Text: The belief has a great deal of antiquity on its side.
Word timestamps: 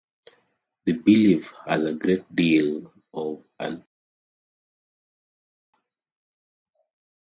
The 0.85 0.93
belief 0.93 1.53
has 1.67 1.85
a 1.85 1.93
great 1.93 2.35
deal 2.35 2.91
of 3.13 3.43
antiquity 3.59 3.59
on 3.59 3.73
its 3.73 3.85
side. 5.69 5.77